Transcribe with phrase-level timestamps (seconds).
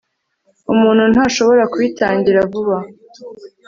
[0.73, 2.77] Umuntu ntashobora kubitangira vuba